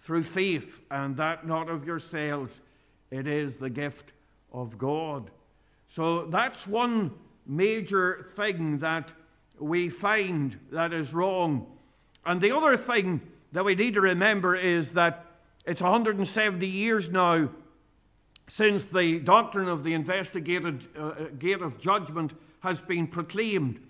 [0.00, 2.58] through faith, and that not of yourselves.
[3.10, 4.14] It is the gift
[4.50, 5.30] of God.
[5.88, 7.12] So that's one
[7.46, 9.12] major thing that
[9.58, 11.66] we find that is wrong.
[12.24, 13.20] And the other thing
[13.52, 15.26] that we need to remember is that
[15.66, 17.50] it's 170 years now
[18.48, 23.80] since the doctrine of the investigative uh, gate of judgment has been proclaimed.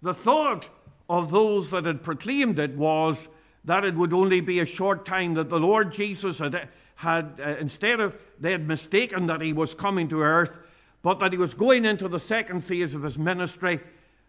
[0.00, 0.68] The thought
[1.08, 3.28] of those that had proclaimed it was
[3.64, 7.56] that it would only be a short time, that the Lord Jesus had, had uh,
[7.60, 10.58] instead of, they had mistaken that he was coming to earth,
[11.02, 13.80] but that he was going into the second phase of his ministry.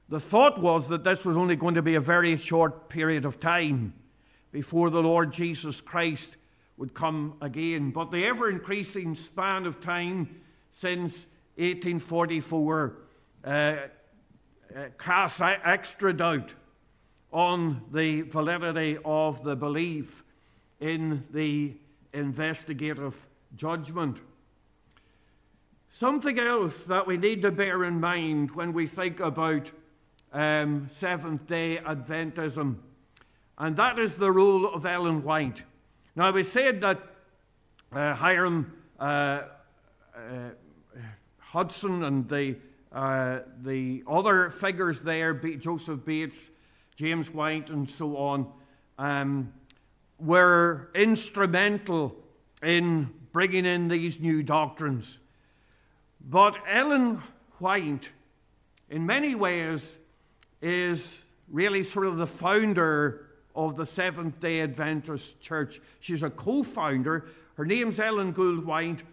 [0.10, 3.40] The thought was that this was only going to be a very short period of
[3.40, 3.94] time
[4.52, 6.36] before the Lord Jesus Christ
[6.78, 7.92] would come again.
[7.92, 12.98] But the ever increasing span of time since 1844
[13.44, 13.78] uh, uh,
[14.98, 16.52] casts extra doubt
[17.32, 20.24] on the validity of the belief
[20.80, 21.74] in the
[22.14, 24.20] investigative judgment.
[25.90, 29.70] Something else that we need to bear in mind when we think about
[30.32, 32.78] um, Seventh day Adventism,
[33.58, 35.64] and that is the role of Ellen White.
[36.16, 37.02] Now, we said that
[37.92, 39.42] uh, Hiram uh,
[40.16, 40.50] uh,
[41.56, 42.56] Edson and the,
[42.92, 46.38] uh, the other figures there, Joseph Bates,
[46.96, 48.48] James White, and so on,
[49.00, 49.52] um,
[50.20, 52.16] were instrumental
[52.62, 55.18] in bringing in these new doctrines.
[56.30, 57.24] But Ellen
[57.58, 58.08] White,
[58.92, 59.98] in many ways,
[60.62, 65.80] is really sort of the founder of the Seventh day Adventist Church.
[66.00, 67.26] She's a co founder.
[67.56, 69.04] Her name's Ellen Gould White.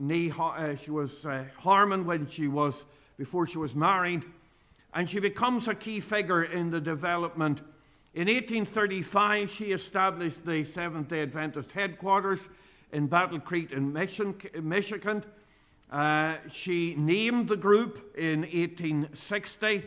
[0.00, 2.84] Uh, she was uh, Harmon when she was,
[3.16, 4.24] before she was married.
[4.92, 7.60] And she becomes a key figure in the development.
[8.14, 12.48] In 1835, she established the Seventh day Adventist headquarters
[12.92, 15.24] in Battle Creek in Michigan.
[15.90, 19.84] Uh, she named the group in 1860,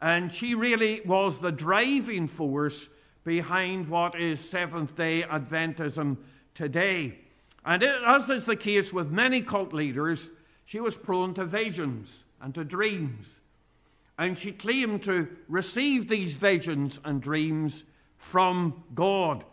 [0.00, 2.88] and she really was the driving force
[3.24, 6.16] behind what is Seventh day Adventism
[6.54, 7.18] today.
[7.64, 10.30] And it, as is the case with many cult leaders,
[10.64, 13.40] she was prone to visions and to dreams.
[14.18, 17.84] And she claimed to receive these visions and dreams
[18.16, 19.44] from God.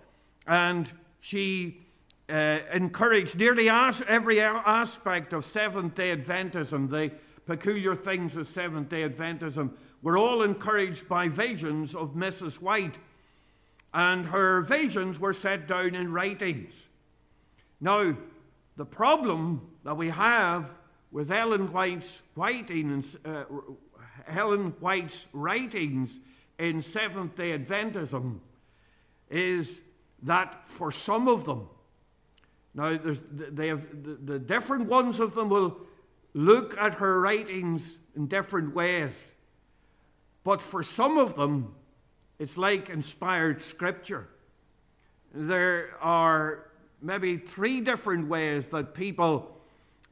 [0.48, 1.82] And she
[2.30, 7.12] uh, encouraged nearly as, every aspect of Seventh day Adventism, the
[7.46, 12.62] peculiar things of Seventh day Adventism, were all encouraged by visions of Mrs.
[12.62, 12.98] White
[13.96, 16.74] and her visions were set down in writings.
[17.80, 18.18] Now,
[18.76, 20.74] the problem that we have
[21.12, 23.46] with Ellen White's writings, uh,
[24.28, 26.20] Ellen White's writings
[26.60, 28.40] in Seventh Day Adventism
[29.30, 29.80] is
[30.24, 31.70] that for some of them,
[32.74, 35.78] now they have the, the different ones of them will
[36.34, 39.14] look at her writings in different ways,
[40.44, 41.74] but for some of them,
[42.40, 44.28] it's like inspired scripture.
[45.34, 46.66] There are
[47.02, 49.58] maybe three different ways that people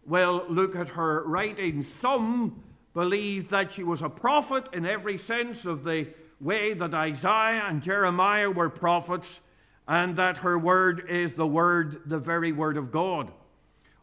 [0.05, 1.83] will look at her writing.
[1.83, 6.07] Some believe that she was a prophet in every sense of the
[6.39, 9.39] way that Isaiah and Jeremiah were prophets,
[9.87, 13.31] and that her word is the word, the very word of God.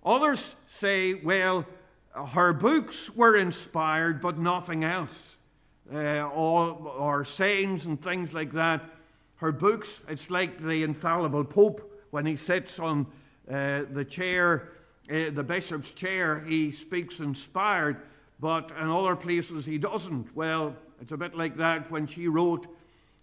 [0.05, 1.67] Others say, well,
[2.31, 5.37] her books were inspired, but nothing else
[5.93, 8.83] uh, all or sayings and things like that.
[9.37, 13.07] Her books, it's like the infallible Pope when he sits on
[13.51, 14.73] uh, the chair,
[15.11, 17.97] uh, the bishop's chair, he speaks inspired,
[18.39, 20.35] but in other places he doesn't.
[20.37, 22.67] Well, it's a bit like that when she wrote,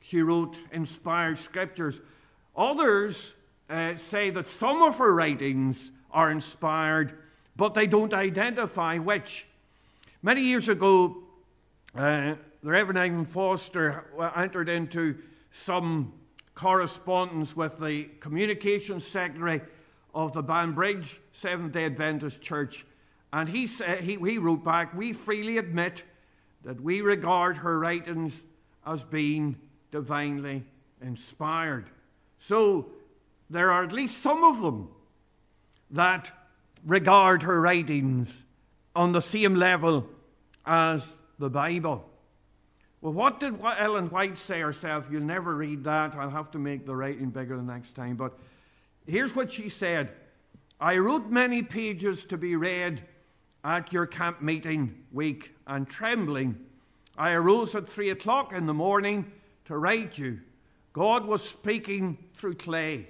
[0.02, 2.02] she wrote inspired scriptures.
[2.56, 3.36] Others
[3.70, 7.18] uh, say that some of her writings are inspired,
[7.56, 9.46] but they don't identify which.
[10.24, 11.18] Many years ago,
[11.96, 15.18] uh, the Reverend Ivan Foster entered into
[15.52, 16.14] some
[16.56, 19.62] correspondence with the communications secretary
[20.14, 22.86] of the Banbridge Seventh day Adventist Church.
[23.32, 26.04] And he, said, he, he wrote back, We freely admit
[26.64, 28.44] that we regard her writings
[28.86, 29.58] as being
[29.92, 30.64] divinely
[31.02, 31.90] inspired.
[32.40, 32.88] So
[33.50, 34.90] there are at least some of them
[35.92, 36.32] that
[36.86, 38.44] regard her writings
[38.96, 40.08] on the same level
[40.66, 42.10] as the Bible.
[43.02, 45.08] Well, what did Ellen White say herself?
[45.12, 46.16] You'll never read that.
[46.16, 48.16] I'll have to make the writing bigger the next time.
[48.16, 48.38] But
[49.06, 50.12] here's what she said
[50.80, 53.04] I wrote many pages to be read
[53.64, 56.58] at your camp meeting week, and trembling
[57.18, 59.32] I arose at three o'clock in the morning
[59.66, 60.40] to write you.
[60.94, 63.08] God was speaking through clay.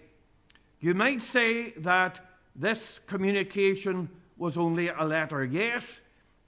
[0.80, 2.20] You might say that
[2.56, 5.44] this communication was only a letter.
[5.44, 6.00] Yes,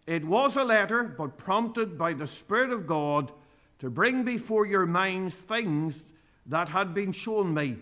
[0.10, 3.32] it was a letter, but prompted by the Spirit of God
[3.78, 6.12] to bring before your minds things
[6.48, 7.78] that had been shown me.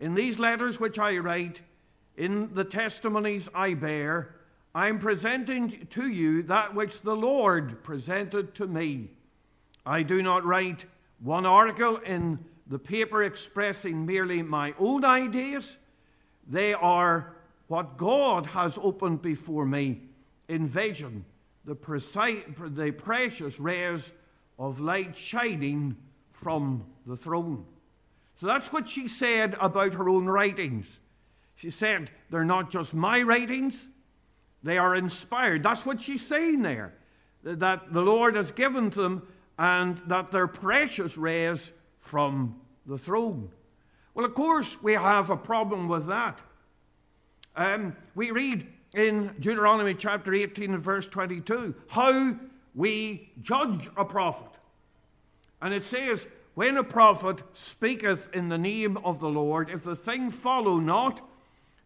[0.00, 1.60] In these letters which I write,
[2.16, 4.34] in the testimonies I bear,
[4.74, 9.10] I am presenting to you that which the Lord presented to me.
[9.84, 10.86] I do not write
[11.18, 12.38] one article in
[12.68, 15.76] the paper expressing merely my own ideas.
[16.48, 17.34] They are
[17.68, 20.00] what God has opened before me
[20.48, 21.26] in vision,
[21.64, 24.12] the, precise, the precious rays
[24.58, 25.96] of light shining
[26.32, 27.64] from the throne.
[28.36, 30.98] So that's what she said about her own writings.
[31.56, 33.86] She said, They're not just my writings,
[34.62, 35.62] they are inspired.
[35.62, 36.94] That's what she's saying there.
[37.42, 43.50] That the Lord has given to them and that they're precious rays from the throne.
[44.14, 46.40] Well, of course, we have a problem with that.
[47.56, 52.34] Um, we read in Deuteronomy chapter 18 and verse 22 how
[52.74, 54.58] we judge a prophet.
[55.60, 59.96] And it says, When a prophet speaketh in the name of the Lord, if the
[59.96, 61.20] thing follow not,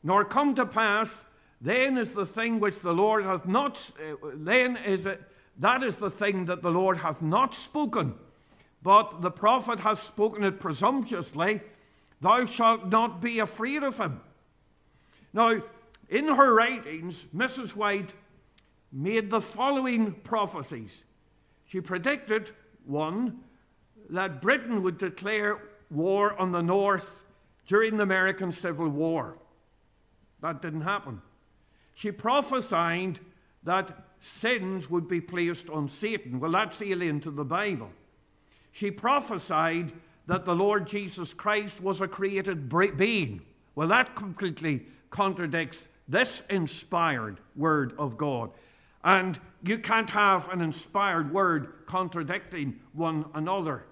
[0.02, 1.24] nor come to pass,
[1.60, 5.22] then is the thing which the Lord hath not, uh, then is it,
[5.58, 8.14] that is the thing that the Lord hath not spoken.
[8.82, 11.62] But the prophet hath spoken it presumptuously,
[12.20, 14.20] thou shalt not be afraid of him.
[15.32, 15.62] Now,
[16.14, 17.74] in her writings, Mrs.
[17.74, 18.14] White
[18.92, 21.02] made the following prophecies.
[21.66, 22.52] She predicted,
[22.86, 23.40] one,
[24.10, 25.60] that Britain would declare
[25.90, 27.24] war on the North
[27.66, 29.36] during the American Civil War.
[30.40, 31.20] That didn't happen.
[31.94, 33.18] She prophesied
[33.64, 36.38] that sins would be placed on Satan.
[36.38, 37.90] Well, that's alien to the Bible.
[38.70, 39.92] She prophesied
[40.26, 43.42] that the Lord Jesus Christ was a created being.
[43.74, 48.50] Well, that completely contradicts this inspired word of God.
[49.02, 53.84] And you can't have an inspired word contradicting one another.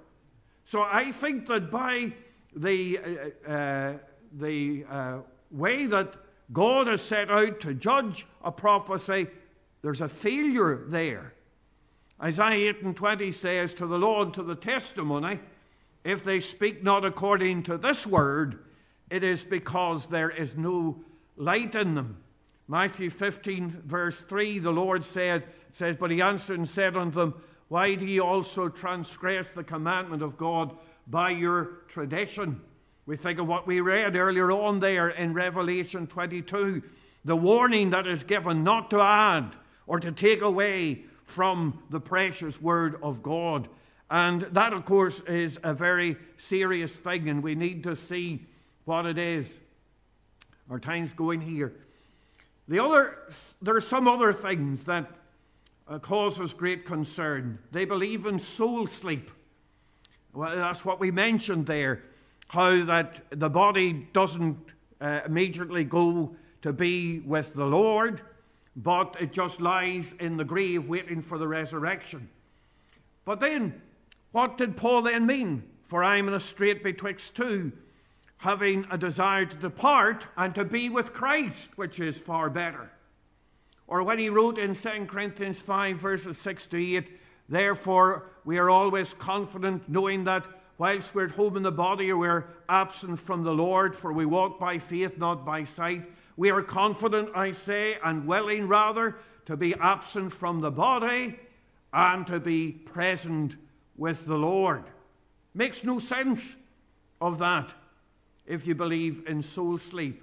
[0.65, 2.13] So I think that by
[2.55, 3.99] the, uh, uh,
[4.33, 5.19] the uh,
[5.51, 6.15] way that
[6.53, 9.27] God has set out to judge a prophecy,
[9.83, 11.35] there's a failure there.
[12.23, 15.41] Isaiah 8 and 20 says, To the Lord, to the testimony,
[16.05, 18.61] if they speak not according to this word,
[19.11, 20.97] it is because there is no
[21.43, 22.19] light in them.
[22.69, 27.35] Matthew 15, verse 3, the Lord said, says, But he answered and said unto them,
[27.69, 30.77] Why do ye also transgress the commandment of God
[31.07, 32.61] by your tradition?
[33.05, 36.83] We think of what we read earlier on there in Revelation 22,
[37.25, 42.63] the warning that is given not to add or to take away from the precious
[42.63, 43.69] word of God.
[44.09, 48.47] And that, of course, is a very serious thing, and we need to see
[48.85, 49.49] what it is.
[50.71, 51.73] Our time's going here.
[52.69, 53.19] The other,
[53.61, 55.11] there are some other things that
[55.89, 57.59] uh, cause us great concern.
[57.73, 59.31] They believe in soul sleep.
[60.33, 62.03] Well, that's what we mentioned there
[62.53, 64.59] how that the body doesn't
[65.01, 68.21] uh, immediately go to be with the Lord,
[68.77, 72.29] but it just lies in the grave waiting for the resurrection.
[73.25, 73.81] But then,
[74.33, 75.63] what did Paul then mean?
[75.85, 77.73] For I am in a strait betwixt two,
[78.43, 82.91] having a desire to depart and to be with Christ, which is far better.
[83.87, 88.69] Or when he wrote in 2 Corinthians 5, verses 6 to 8, Therefore we are
[88.69, 90.45] always confident, knowing that
[90.77, 94.59] whilst we're at home in the body, we're absent from the Lord, for we walk
[94.59, 96.03] by faith, not by sight.
[96.37, 101.39] We are confident, I say, and willing rather, to be absent from the body
[101.93, 103.55] and to be present
[103.97, 104.83] with the Lord.
[105.55, 106.57] Makes no sense
[107.21, 107.73] of that
[108.47, 110.23] if you believe in soul sleep.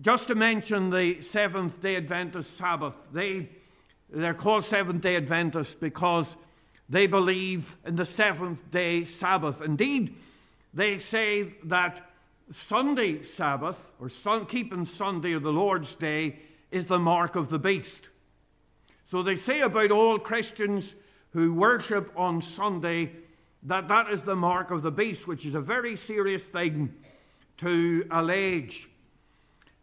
[0.00, 3.48] Just to mention the Seventh day Adventist Sabbath, they,
[4.10, 6.36] they're called Seventh day Adventists because
[6.88, 9.60] they believe in the seventh day Sabbath.
[9.60, 10.14] Indeed,
[10.72, 12.10] they say that
[12.50, 16.38] Sunday Sabbath, or sun, keeping Sunday or the Lord's Day,
[16.70, 18.08] is the mark of the beast.
[19.04, 20.94] So they say about all Christians
[21.30, 23.10] who worship on Sunday
[23.64, 26.94] that that is the mark of the beast, which is a very serious thing
[27.58, 28.88] to allege.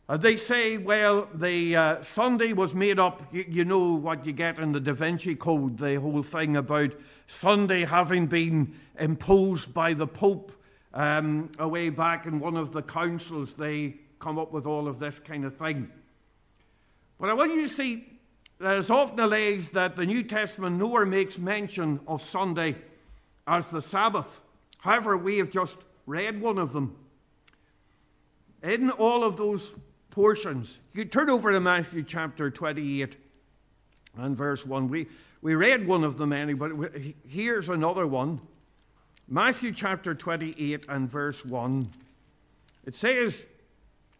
[0.09, 3.23] Uh, they say, well, the uh, Sunday was made up.
[3.31, 6.91] You, you, know what you get in the Da Vinci Code, the whole thing about
[7.27, 10.51] Sunday having been imposed by the Pope
[10.93, 13.53] um, away back in one of the councils.
[13.53, 15.89] They come up with all of this kind of thing.
[17.19, 18.05] But I want you to see
[18.59, 22.75] is often alleged that the New Testament nowhere makes mention of Sunday
[23.47, 24.39] as the Sabbath.
[24.79, 26.95] However, we have just read one of them.
[28.61, 29.73] In all of those
[30.11, 33.17] portions, you turn over to Matthew chapter 28
[34.17, 34.87] and verse 1.
[34.87, 35.07] We,
[35.41, 36.91] we read one of them anyway, but
[37.27, 38.39] here's another one.
[39.27, 41.89] Matthew chapter 28 and verse 1.
[42.85, 43.47] It says,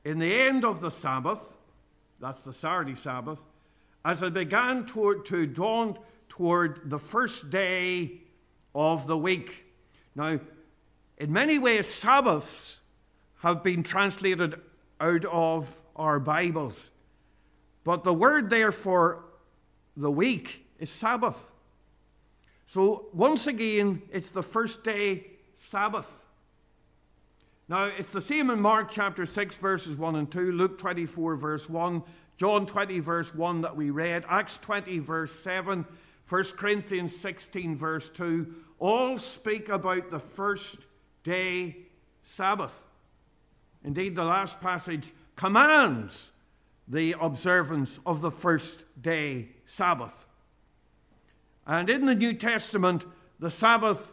[0.04, 1.56] In the end of the Sabbath,
[2.20, 3.42] that's the Saturday Sabbath,
[4.06, 5.98] as it began toward, to dawn
[6.30, 8.23] toward the first day
[8.76, 9.66] of the week.
[10.16, 10.40] Now,
[11.18, 12.78] in many ways, Sabbaths
[13.40, 14.56] have been translated
[15.00, 16.90] out of our Bibles.
[17.84, 19.26] But the word there for
[19.98, 21.50] the week is Sabbath.
[22.68, 26.24] So, once again, it's the first day Sabbath.
[27.68, 31.70] Now, it's the same in Mark chapter 6, verses 1 and 2, Luke 24, verse
[31.70, 32.04] 1,
[32.38, 35.86] John 20, verse 1 that we read, Acts 20, verse 7,
[36.30, 40.78] 1 Corinthians 16, verse 2, all speak about the first
[41.24, 41.78] day
[42.24, 42.84] Sabbath.
[43.84, 46.32] Indeed, the last passage commands
[46.88, 50.26] the observance of the first day Sabbath.
[51.66, 53.06] And in the New Testament,
[53.40, 54.12] the Sabbath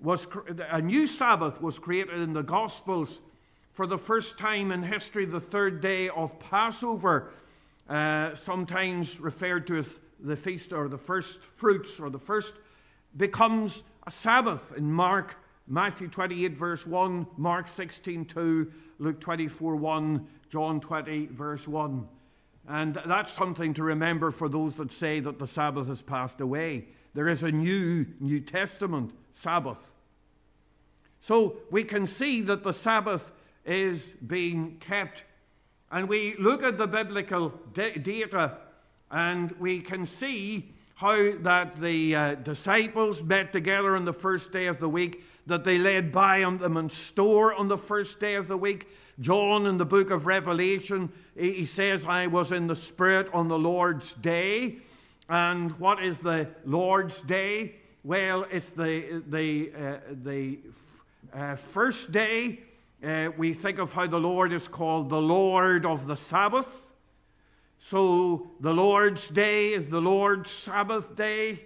[0.00, 0.26] was
[0.70, 3.20] a new Sabbath was created in the Gospels
[3.72, 7.32] for the first time in history, the third day of Passover,
[7.88, 12.54] uh, sometimes referred to as the feast or the first fruits or the first,
[13.16, 15.36] becomes a Sabbath in Mark,
[15.66, 22.08] Matthew 28, verse 1, Mark 16, 2, Luke 24, 1, John 20, verse 1.
[22.68, 26.86] And that's something to remember for those that say that the Sabbath has passed away.
[27.14, 29.90] There is a new New Testament Sabbath.
[31.20, 33.32] So we can see that the Sabbath
[33.64, 35.24] is being kept.
[35.90, 38.58] And we look at the biblical data
[39.10, 44.66] and we can see how that the uh, disciples met together on the first day
[44.66, 48.34] of the week, that they laid by on them and store on the first day
[48.34, 48.88] of the week.
[49.20, 53.58] John in the book of Revelation, he says, I was in the Spirit on the
[53.58, 54.78] Lord's day.
[55.28, 57.76] And what is the Lord's day?
[58.02, 60.58] Well, it's the, the, uh, the
[61.34, 62.60] uh, first day.
[63.04, 66.85] Uh, we think of how the Lord is called the Lord of the Sabbath.
[67.78, 71.60] So the Lord's day is the Lord's Sabbath day.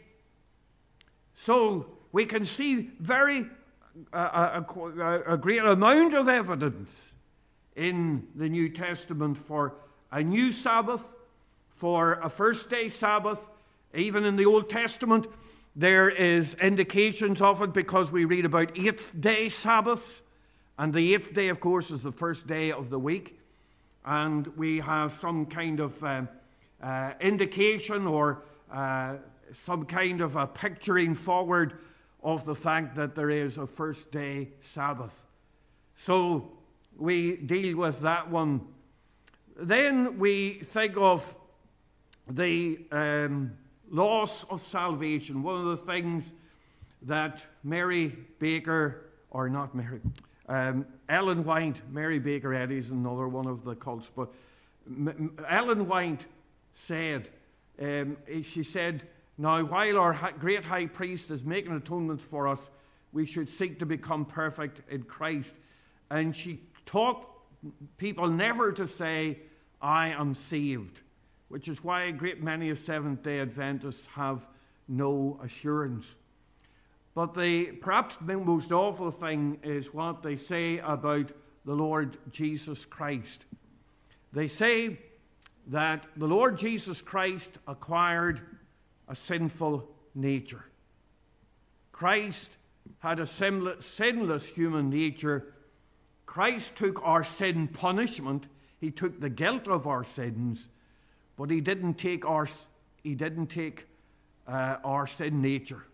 [1.34, 3.46] So we can see very
[4.12, 7.12] uh, a, a, great amount of evidence
[7.76, 9.74] in the New Testament for
[10.12, 11.04] a new Sabbath,
[11.74, 13.44] for a first day Sabbath.
[13.94, 15.26] Even in the Old Testament,
[15.74, 20.20] there is indications of it because we read about eighth day Sabbaths,
[20.78, 23.39] and the eighth day, of course, is the first day of the week
[24.04, 26.22] and we have some kind of uh,
[26.82, 28.42] uh, indication or
[28.72, 29.16] uh,
[29.52, 31.78] some kind of a picturing forward
[32.22, 35.22] of the fact that there is a first day Sabbath.
[35.96, 36.52] So
[36.96, 38.60] we deal with that one.
[39.56, 41.34] Then we think of
[42.28, 43.52] the um,
[43.90, 45.42] loss of salvation.
[45.42, 46.32] One of the things
[47.02, 50.00] that Mary Baker, or not Mary,
[50.48, 54.32] um, Ellen White, Mary Baker Eddy is another one of the cults, but
[55.48, 56.24] Ellen White
[56.74, 57.28] said,
[57.82, 59.02] um, she said,
[59.36, 62.70] Now, while our great high priest is making atonement for us,
[63.12, 65.56] we should seek to become perfect in Christ.
[66.10, 67.26] And she taught
[67.96, 69.40] people never to say,
[69.82, 71.00] I am saved,
[71.48, 74.46] which is why a great many of Seventh day Adventists have
[74.86, 76.14] no assurance.
[77.14, 81.32] But the perhaps the most awful thing is what they say about
[81.64, 83.44] the Lord Jesus Christ.
[84.32, 84.98] They say
[85.68, 88.40] that the Lord Jesus Christ acquired
[89.08, 90.64] a sinful nature.
[91.92, 92.50] Christ
[93.00, 95.52] had a sinless human nature.
[96.26, 98.46] Christ took our sin punishment.
[98.80, 100.68] He took the guilt of our sins,
[101.36, 102.46] but he didn't take our,
[103.02, 103.86] he didn't take,
[104.46, 105.84] uh, our sin nature.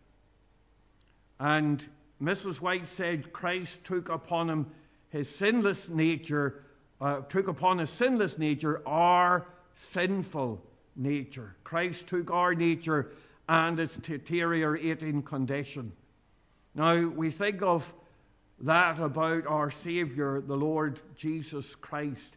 [1.38, 1.84] And
[2.22, 2.60] Mrs.
[2.60, 4.66] White said Christ took upon him
[5.08, 6.62] his sinless nature,
[7.00, 10.62] uh, took upon his sinless nature our sinful
[10.94, 11.56] nature.
[11.64, 13.12] Christ took our nature
[13.48, 15.92] and its deteriorating condition.
[16.74, 17.92] Now, we think of
[18.60, 22.36] that about our Savior, the Lord Jesus Christ.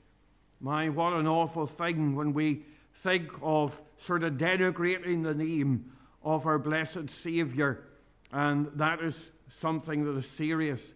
[0.60, 6.45] My, what an awful thing when we think of sort of denigrating the name of
[6.45, 7.84] our blessed Savior
[8.32, 10.93] and that is something that is serious.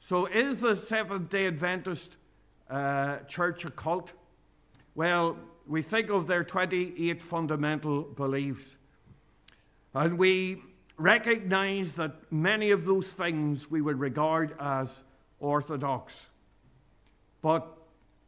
[0.00, 2.16] So, is the Seventh day Adventist
[2.70, 4.12] uh, church a cult?
[4.94, 8.76] Well, we think of their 28 fundamental beliefs.
[9.94, 10.62] And we
[10.96, 15.02] recognize that many of those things we would regard as
[15.40, 16.28] orthodox.
[17.42, 17.66] But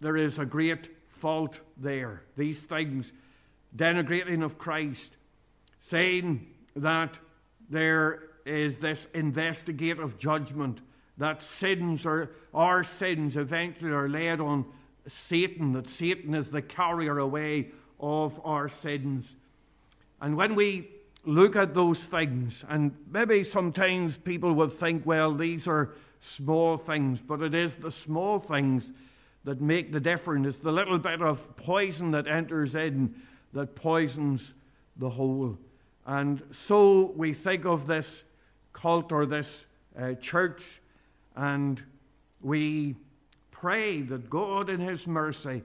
[0.01, 2.22] there is a great fault there.
[2.36, 3.12] These things
[3.76, 5.16] denigrating of Christ,
[5.78, 6.46] saying
[6.76, 7.18] that
[7.68, 10.80] there is this investigative judgment,
[11.18, 14.64] that sins are our sins eventually are laid on
[15.07, 17.68] Satan, that Satan is the carrier away
[17.99, 19.34] of our sins.
[20.20, 20.88] And when we
[21.24, 27.20] look at those things, and maybe sometimes people will think, well, these are small things,
[27.20, 28.93] but it is the small things
[29.45, 30.47] that make the difference.
[30.47, 33.14] It's the little bit of poison that enters in
[33.53, 34.55] that poisons
[34.97, 35.59] the whole.
[36.07, 38.22] And so we think of this
[38.73, 39.66] cult or this
[39.99, 40.81] uh, church,
[41.37, 41.83] and
[42.41, 42.97] we
[43.51, 45.62] pray that God, in His mercy,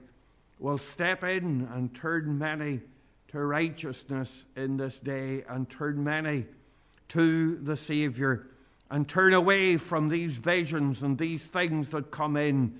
[0.58, 2.80] will step in and turn many
[3.28, 6.46] to righteousness in this day and turn many
[7.08, 8.46] to the Savior
[8.90, 12.78] and turn away from these visions and these things that come in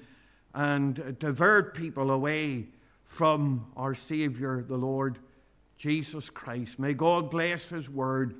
[0.55, 2.67] and divert people away
[3.05, 5.19] from our Savior, the Lord
[5.77, 6.79] Jesus Christ.
[6.79, 8.37] May God bless His word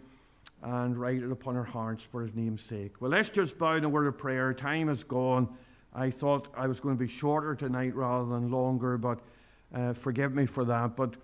[0.67, 3.01] and write it upon our hearts for His name's sake.
[3.01, 4.53] Well, let's just bow in a word of prayer.
[4.53, 5.49] Time is gone.
[5.95, 9.21] I thought I was going to be shorter tonight rather than longer, but
[9.73, 10.97] uh, forgive me for that.
[10.97, 11.15] But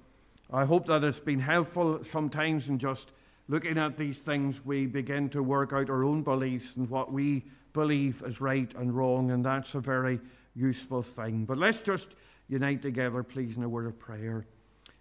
[0.53, 3.11] I hope that it's been helpful sometimes in just
[3.49, 7.45] looking at these things, we begin to work out our own beliefs and what we
[7.73, 10.21] believe is right and wrong, and that's a very
[10.55, 11.45] useful thing.
[11.45, 12.09] But let's just
[12.49, 14.47] unite together, please, in a word of prayer.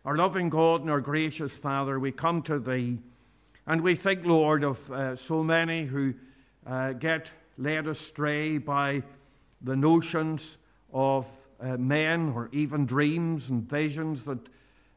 [0.03, 2.97] Our loving God and our gracious Father, we come to Thee,
[3.67, 6.13] and we think, Lord, of uh, so many who
[6.65, 9.03] uh, get led astray by
[9.61, 10.57] the notions
[10.91, 11.27] of
[11.59, 14.39] uh, men or even dreams and visions that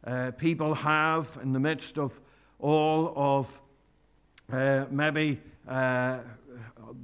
[0.04, 2.18] uh, people have in the midst of
[2.58, 3.60] all of
[4.50, 6.18] uh, maybe uh,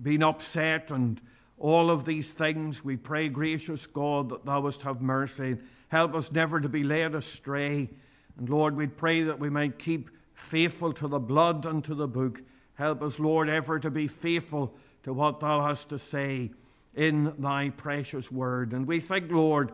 [0.02, 1.20] being upset and
[1.58, 2.82] all of these things.
[2.82, 5.58] We pray, gracious God, that thou wouldst have mercy.
[5.88, 7.90] Help us never to be led astray.
[8.38, 12.08] And Lord, we pray that we might keep faithful to the blood and to the
[12.08, 12.40] book.
[12.74, 16.50] Help us, Lord, ever to be faithful to what thou hast to say
[16.94, 18.72] in thy precious word.
[18.72, 19.72] And we think, Lord,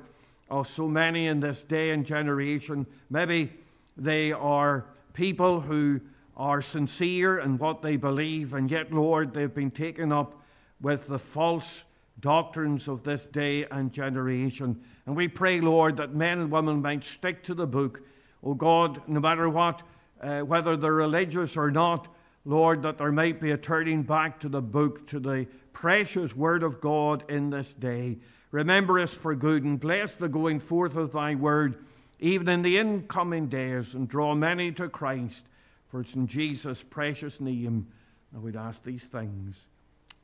[0.50, 2.86] of so many in this day and generation.
[3.10, 3.52] Maybe
[3.96, 6.00] they are people who
[6.36, 10.42] are sincere in what they believe, and yet, Lord, they've been taken up
[10.80, 11.84] with the false
[12.20, 14.80] doctrines of this day and generation.
[15.06, 18.02] And we pray, Lord, that men and women might stick to the book.
[18.42, 19.82] Oh God, no matter what,
[20.20, 22.08] uh, whether they're religious or not,
[22.44, 26.62] Lord, that there might be a turning back to the book, to the precious word
[26.62, 28.18] of God in this day.
[28.50, 31.84] Remember us for good and bless the going forth of thy word,
[32.20, 35.44] even in the incoming days, and draw many to Christ.
[35.88, 37.88] For it's in Jesus' precious name
[38.32, 39.66] that we'd ask these things.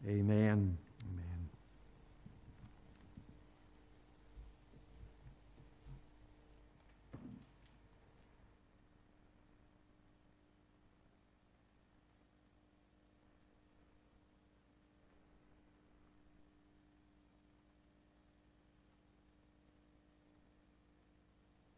[0.06, 0.78] Amen.